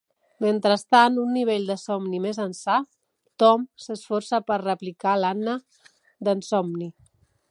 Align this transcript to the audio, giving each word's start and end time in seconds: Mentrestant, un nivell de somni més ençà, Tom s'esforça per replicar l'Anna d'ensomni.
Mentrestant, 0.43 1.17
un 1.23 1.27
nivell 1.33 1.67
de 1.71 1.75
somni 1.81 2.21
més 2.23 2.39
ençà, 2.45 2.79
Tom 3.43 3.67
s'esforça 3.85 4.41
per 4.49 4.59
replicar 4.63 5.15
l'Anna 5.21 5.57
d'ensomni. 6.29 6.93